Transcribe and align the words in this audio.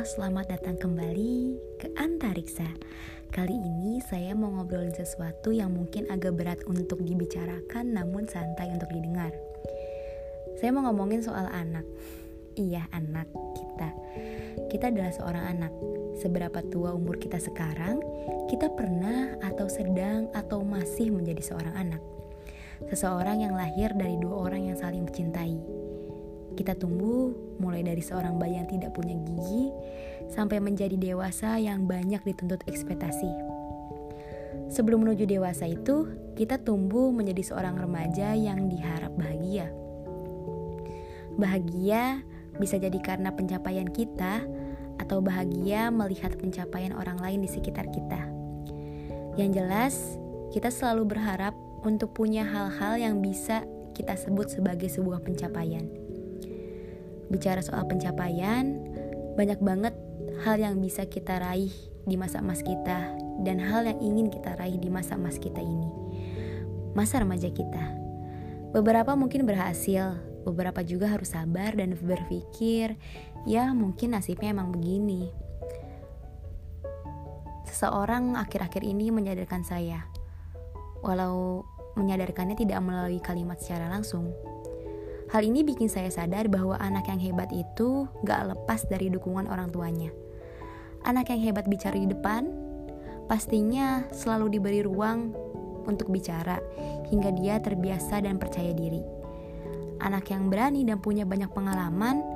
Selamat 0.00 0.48
datang 0.48 0.80
kembali 0.80 1.60
ke 1.76 1.92
Antariksa. 1.92 2.64
Kali 3.28 3.52
ini 3.52 4.00
saya 4.00 4.32
mau 4.32 4.48
ngobrolin 4.48 4.96
sesuatu 4.96 5.52
yang 5.52 5.76
mungkin 5.76 6.08
agak 6.08 6.40
berat 6.40 6.60
untuk 6.64 7.04
dibicarakan 7.04 7.92
namun 7.92 8.24
santai 8.24 8.72
untuk 8.72 8.88
didengar. 8.88 9.28
Saya 10.56 10.72
mau 10.72 10.88
ngomongin 10.88 11.20
soal 11.20 11.44
anak. 11.52 11.84
Iya, 12.56 12.88
anak 12.96 13.28
kita. 13.52 13.92
Kita 14.72 14.88
adalah 14.88 15.12
seorang 15.12 15.44
anak. 15.52 15.72
Seberapa 16.16 16.64
tua 16.64 16.96
umur 16.96 17.20
kita 17.20 17.36
sekarang, 17.36 18.00
kita 18.48 18.72
pernah 18.72 19.36
atau 19.44 19.68
sedang 19.68 20.32
atau 20.32 20.64
masih 20.64 21.12
menjadi 21.12 21.44
seorang 21.44 21.76
anak. 21.76 22.00
Seseorang 22.88 23.44
yang 23.44 23.52
lahir 23.52 23.92
dari 23.92 24.16
dua 24.16 24.48
orang 24.48 24.72
yang 24.72 24.80
saling 24.80 25.04
mencintai 25.04 25.59
kita 26.60 26.76
tumbuh 26.76 27.32
mulai 27.56 27.80
dari 27.80 28.04
seorang 28.04 28.36
bayi 28.36 28.60
yang 28.60 28.68
tidak 28.68 28.92
punya 28.92 29.16
gigi 29.24 29.72
sampai 30.28 30.60
menjadi 30.60 30.92
dewasa 30.92 31.56
yang 31.56 31.88
banyak 31.88 32.20
dituntut 32.20 32.60
ekspektasi. 32.68 33.32
Sebelum 34.68 35.08
menuju 35.08 35.24
dewasa 35.24 35.64
itu, 35.64 36.04
kita 36.36 36.60
tumbuh 36.60 37.08
menjadi 37.16 37.48
seorang 37.48 37.80
remaja 37.80 38.36
yang 38.36 38.68
diharap 38.68 39.08
bahagia. 39.16 39.72
Bahagia 41.40 42.20
bisa 42.60 42.76
jadi 42.76 43.00
karena 43.00 43.32
pencapaian 43.32 43.88
kita 43.88 44.44
atau 45.00 45.24
bahagia 45.24 45.88
melihat 45.88 46.36
pencapaian 46.36 46.92
orang 46.92 47.16
lain 47.24 47.40
di 47.40 47.48
sekitar 47.48 47.88
kita. 47.88 48.20
Yang 49.40 49.50
jelas, 49.56 49.94
kita 50.52 50.68
selalu 50.68 51.16
berharap 51.16 51.56
untuk 51.88 52.12
punya 52.12 52.44
hal-hal 52.44 53.00
yang 53.00 53.24
bisa 53.24 53.64
kita 53.96 54.12
sebut 54.12 54.52
sebagai 54.52 54.92
sebuah 54.92 55.24
pencapaian 55.24 55.99
bicara 57.30 57.62
soal 57.62 57.86
pencapaian, 57.86 58.76
banyak 59.38 59.62
banget 59.62 59.94
hal 60.42 60.58
yang 60.58 60.82
bisa 60.82 61.06
kita 61.06 61.38
raih 61.38 61.72
di 62.04 62.18
masa 62.18 62.42
emas 62.42 62.60
kita 62.60 63.14
dan 63.46 63.56
hal 63.62 63.86
yang 63.86 63.98
ingin 64.02 64.28
kita 64.28 64.58
raih 64.58 64.76
di 64.76 64.90
masa 64.90 65.14
emas 65.16 65.38
kita 65.38 65.62
ini. 65.62 65.90
Masa 66.92 67.22
remaja 67.22 67.48
kita. 67.48 67.96
Beberapa 68.74 69.14
mungkin 69.14 69.46
berhasil, 69.46 70.18
beberapa 70.42 70.82
juga 70.82 71.10
harus 71.10 71.34
sabar 71.34 71.74
dan 71.74 71.94
berpikir, 71.94 72.98
ya 73.46 73.70
mungkin 73.70 74.14
nasibnya 74.14 74.50
emang 74.50 74.74
begini. 74.74 75.30
Seseorang 77.70 78.34
akhir-akhir 78.34 78.82
ini 78.82 79.14
menyadarkan 79.14 79.62
saya, 79.62 80.02
walau 81.06 81.62
menyadarkannya 81.94 82.58
tidak 82.58 82.82
melalui 82.82 83.22
kalimat 83.22 83.58
secara 83.62 83.90
langsung, 83.90 84.34
Hal 85.30 85.46
ini 85.46 85.62
bikin 85.62 85.86
saya 85.86 86.10
sadar 86.10 86.50
bahwa 86.50 86.74
anak 86.82 87.06
yang 87.06 87.22
hebat 87.22 87.54
itu 87.54 88.10
gak 88.26 88.50
lepas 88.50 88.82
dari 88.90 89.14
dukungan 89.14 89.46
orang 89.46 89.70
tuanya. 89.70 90.10
Anak 91.06 91.30
yang 91.30 91.46
hebat 91.46 91.70
bicara 91.70 91.94
di 91.94 92.10
depan, 92.10 92.50
pastinya 93.30 94.10
selalu 94.10 94.58
diberi 94.58 94.82
ruang 94.82 95.30
untuk 95.86 96.10
bicara 96.10 96.58
hingga 97.14 97.30
dia 97.30 97.62
terbiasa 97.62 98.26
dan 98.26 98.42
percaya 98.42 98.74
diri. 98.74 99.06
Anak 100.02 100.34
yang 100.34 100.50
berani 100.50 100.82
dan 100.82 100.98
punya 100.98 101.22
banyak 101.22 101.54
pengalaman 101.54 102.26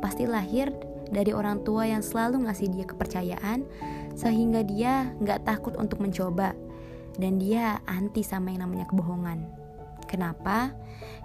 pasti 0.00 0.24
lahir 0.24 0.72
dari 1.12 1.36
orang 1.36 1.60
tua 1.68 1.84
yang 1.84 2.00
selalu 2.00 2.48
ngasih 2.48 2.72
dia 2.72 2.88
kepercayaan 2.88 3.68
sehingga 4.16 4.64
dia 4.64 5.12
gak 5.20 5.44
takut 5.44 5.76
untuk 5.76 6.00
mencoba 6.00 6.56
dan 7.20 7.36
dia 7.36 7.84
anti 7.84 8.24
sama 8.24 8.56
yang 8.56 8.64
namanya 8.64 8.88
kebohongan. 8.88 9.67
Kenapa? 10.08 10.72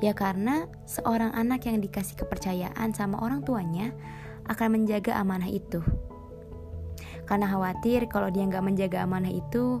Ya 0.00 0.16
karena 0.16 0.64
seorang 0.88 1.36
anak 1.36 1.68
yang 1.68 1.78
dikasih 1.84 2.16
kepercayaan 2.24 2.96
sama 2.96 3.20
orang 3.20 3.44
tuanya 3.44 3.92
akan 4.48 4.80
menjaga 4.80 5.20
amanah 5.20 5.52
itu. 5.52 5.84
Karena 7.28 7.46
khawatir 7.46 8.08
kalau 8.08 8.32
dia 8.32 8.48
nggak 8.48 8.64
menjaga 8.64 9.04
amanah 9.04 9.30
itu 9.30 9.78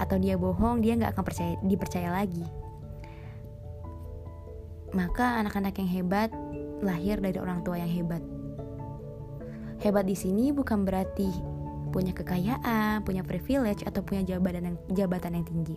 atau 0.00 0.16
dia 0.16 0.40
bohong, 0.40 0.80
dia 0.80 0.96
nggak 0.96 1.12
akan 1.12 1.24
percaya, 1.28 1.54
dipercaya 1.60 2.08
lagi. 2.10 2.42
Maka 4.96 5.44
anak-anak 5.44 5.76
yang 5.78 5.90
hebat 5.92 6.32
lahir 6.80 7.20
dari 7.20 7.36
orang 7.36 7.60
tua 7.62 7.78
yang 7.78 7.92
hebat. 7.92 8.24
Hebat 9.84 10.08
di 10.08 10.16
sini 10.16 10.50
bukan 10.50 10.88
berarti 10.88 11.28
punya 11.92 12.16
kekayaan, 12.16 13.04
punya 13.04 13.20
privilege 13.20 13.84
atau 13.84 14.00
punya 14.00 14.24
jabatan 14.24 14.72
yang 14.72 14.76
jabatan 14.88 15.36
yang 15.36 15.44
tinggi 15.44 15.76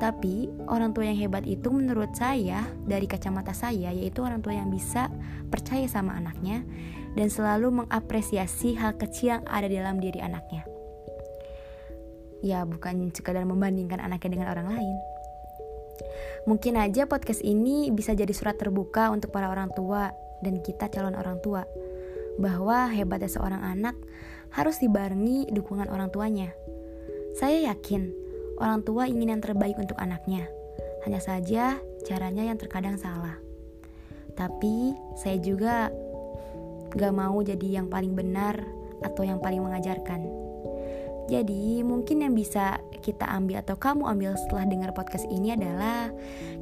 tapi 0.00 0.48
orang 0.64 0.96
tua 0.96 1.04
yang 1.12 1.20
hebat 1.20 1.44
itu 1.44 1.68
menurut 1.68 2.16
saya 2.16 2.64
dari 2.88 3.04
kacamata 3.04 3.52
saya 3.52 3.92
yaitu 3.92 4.24
orang 4.24 4.40
tua 4.40 4.56
yang 4.56 4.72
bisa 4.72 5.12
percaya 5.52 5.84
sama 5.84 6.16
anaknya 6.16 6.64
dan 7.12 7.28
selalu 7.28 7.84
mengapresiasi 7.84 8.80
hal 8.80 8.96
kecil 8.96 9.38
yang 9.38 9.44
ada 9.44 9.68
dalam 9.68 10.00
diri 10.00 10.24
anaknya. 10.24 10.64
Ya 12.40 12.64
bukan 12.64 13.12
sekadar 13.12 13.44
membandingkan 13.44 14.00
anaknya 14.00 14.40
dengan 14.40 14.48
orang 14.48 14.72
lain. 14.72 14.96
Mungkin 16.48 16.80
aja 16.80 17.04
podcast 17.04 17.44
ini 17.44 17.92
bisa 17.92 18.16
jadi 18.16 18.32
surat 18.32 18.56
terbuka 18.56 19.12
untuk 19.12 19.28
para 19.28 19.52
orang 19.52 19.68
tua 19.76 20.08
dan 20.40 20.64
kita 20.64 20.88
calon 20.88 21.12
orang 21.12 21.36
tua 21.44 21.68
bahwa 22.40 22.88
hebatnya 22.88 23.28
seorang 23.28 23.60
anak 23.60 23.92
harus 24.56 24.80
dibarengi 24.80 25.52
dukungan 25.52 25.92
orang 25.92 26.08
tuanya. 26.08 26.48
Saya 27.36 27.68
yakin 27.68 28.29
Orang 28.60 28.84
tua 28.84 29.08
ingin 29.08 29.32
yang 29.32 29.42
terbaik 29.42 29.80
untuk 29.80 29.96
anaknya. 29.96 30.44
Hanya 31.08 31.18
saja 31.24 31.80
caranya 32.04 32.44
yang 32.44 32.60
terkadang 32.60 33.00
salah. 33.00 33.40
Tapi 34.36 34.92
saya 35.16 35.40
juga 35.40 35.88
gak 36.92 37.14
mau 37.16 37.40
jadi 37.40 37.80
yang 37.80 37.88
paling 37.88 38.12
benar 38.12 38.60
atau 39.00 39.24
yang 39.24 39.40
paling 39.40 39.64
mengajarkan. 39.64 40.28
Jadi 41.30 41.80
mungkin 41.86 42.26
yang 42.26 42.34
bisa 42.34 42.82
kita 43.00 43.24
ambil 43.30 43.62
atau 43.62 43.78
kamu 43.78 44.02
ambil 44.12 44.30
setelah 44.34 44.66
dengar 44.66 44.90
podcast 44.90 45.24
ini 45.30 45.54
adalah 45.54 46.10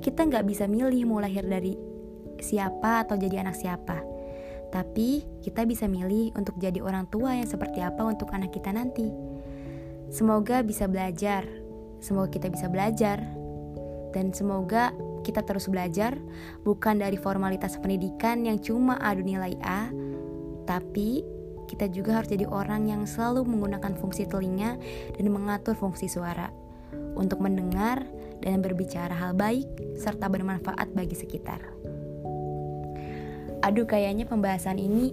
kita 0.05 0.29
nggak 0.29 0.45
bisa 0.45 0.69
milih 0.69 1.09
mau 1.09 1.25
lahir 1.25 1.41
dari 1.41 1.73
siapa 2.37 3.09
atau 3.09 3.17
jadi 3.17 3.41
anak 3.41 3.57
siapa. 3.57 4.05
Tapi 4.69 5.25
kita 5.41 5.65
bisa 5.65 5.89
milih 5.89 6.37
untuk 6.37 6.61
jadi 6.61 6.85
orang 6.85 7.09
tua 7.09 7.33
yang 7.33 7.49
seperti 7.49 7.81
apa 7.81 8.05
untuk 8.05 8.29
anak 8.29 8.53
kita 8.53 8.69
nanti. 8.69 9.09
Semoga 10.13 10.61
bisa 10.61 10.85
belajar 10.85 11.49
Semoga 11.99 12.31
kita 12.31 12.49
bisa 12.51 12.71
belajar 12.71 13.23
dan 14.15 14.33
semoga 14.33 14.95
kita 15.27 15.45
terus 15.45 15.69
belajar 15.69 16.17
bukan 16.65 17.03
dari 17.03 17.21
formalitas 17.21 17.77
pendidikan 17.77 18.47
yang 18.47 18.57
cuma 18.63 18.97
adu 19.03 19.21
nilai 19.21 19.53
A, 19.61 19.91
tapi 20.65 21.21
kita 21.69 21.93
juga 21.93 22.17
harus 22.19 22.33
jadi 22.33 22.49
orang 22.49 22.89
yang 22.89 23.03
selalu 23.05 23.45
menggunakan 23.45 23.93
fungsi 24.01 24.25
telinga 24.25 24.81
dan 25.21 25.27
mengatur 25.29 25.77
fungsi 25.77 26.09
suara 26.09 26.49
untuk 27.13 27.45
mendengar 27.45 28.09
dan 28.41 28.65
berbicara 28.65 29.13
hal 29.13 29.37
baik 29.37 29.69
serta 30.01 30.33
bermanfaat 30.33 30.97
bagi 30.97 31.13
sekitar. 31.13 31.61
Aduh 33.61 33.85
kayaknya 33.85 34.25
pembahasan 34.25 34.81
ini 34.81 35.13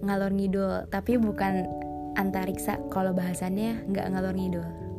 ngalor 0.00 0.32
ngidul 0.32 0.88
tapi 0.88 1.20
bukan 1.20 1.68
antariksa 2.16 2.80
kalau 2.88 3.12
bahasannya 3.12 3.84
nggak 3.92 4.06
ngalor 4.14 4.32
ngidul 4.32 4.89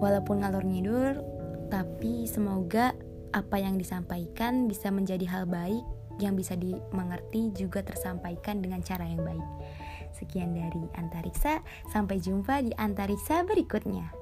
Walaupun 0.00 0.40
ngalor 0.42 0.64
ngidul, 0.64 1.20
tapi 1.68 2.26
semoga 2.26 2.96
apa 3.30 3.56
yang 3.62 3.78
disampaikan 3.78 4.66
bisa 4.66 4.90
menjadi 4.90 5.22
hal 5.30 5.44
baik 5.46 5.84
yang 6.18 6.36
bisa 6.36 6.58
dimengerti 6.58 7.54
juga 7.56 7.80
tersampaikan 7.80 8.60
dengan 8.60 8.84
cara 8.84 9.08
yang 9.08 9.24
baik. 9.24 9.46
Sekian 10.12 10.52
dari 10.52 10.84
Antariksa, 10.98 11.64
sampai 11.94 12.20
jumpa 12.20 12.60
di 12.60 12.74
Antariksa 12.76 13.46
berikutnya. 13.46 14.19